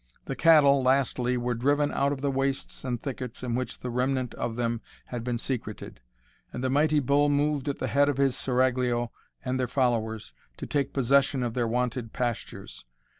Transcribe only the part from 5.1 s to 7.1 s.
been secreted; and the mighty